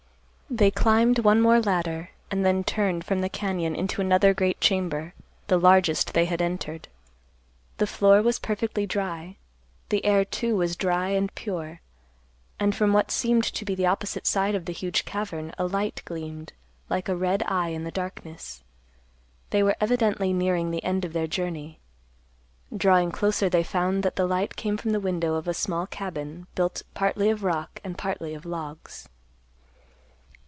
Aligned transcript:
They 0.53 0.69
climbed 0.69 1.19
one 1.19 1.39
more 1.39 1.61
ladder 1.61 2.09
and 2.29 2.45
then 2.45 2.65
turned 2.65 3.05
from 3.05 3.21
the 3.21 3.29
cañon 3.29 3.73
into 3.73 4.01
another 4.01 4.33
great 4.33 4.59
chamber, 4.59 5.13
the 5.47 5.57
largest 5.57 6.13
they 6.13 6.25
had 6.25 6.41
entered. 6.41 6.89
The 7.77 7.87
floor 7.87 8.21
was 8.21 8.37
perfectly 8.37 8.85
dry; 8.85 9.37
the 9.87 10.03
air, 10.03 10.25
too, 10.25 10.57
was 10.57 10.75
dry 10.75 11.11
and 11.11 11.33
pure; 11.35 11.79
and, 12.59 12.75
from 12.75 12.91
what 12.91 13.11
seemed 13.11 13.45
to 13.45 13.63
be 13.63 13.75
the 13.75 13.85
opposite 13.85 14.27
side 14.27 14.53
of 14.53 14.65
the 14.65 14.73
huge 14.73 15.05
cavern, 15.05 15.53
a 15.57 15.65
light 15.67 16.01
gleamed 16.03 16.51
like 16.89 17.07
a 17.07 17.15
red 17.15 17.43
eye 17.47 17.69
in 17.69 17.85
the 17.85 17.89
darkness. 17.89 18.61
They 19.51 19.63
were 19.63 19.77
evidently 19.79 20.33
nearing 20.33 20.69
the 20.71 20.83
end 20.83 21.05
of 21.05 21.13
their 21.13 21.27
journey. 21.27 21.79
Drawing 22.75 23.13
closer 23.13 23.47
they 23.49 23.63
found 23.63 24.03
that 24.03 24.17
the 24.17 24.27
light 24.27 24.57
came 24.57 24.75
from 24.75 24.91
the 24.91 24.99
window 24.99 25.35
of 25.35 25.47
a 25.47 25.53
small 25.53 25.87
cabin 25.87 26.47
built 26.55 26.81
partly 26.93 27.29
of 27.29 27.45
rock 27.45 27.79
and 27.85 27.97
partly 27.97 28.33
of 28.33 28.45
logs. 28.45 29.07